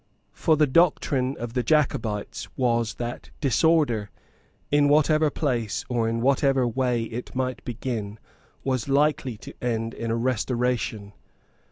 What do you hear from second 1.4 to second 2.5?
the Jacobites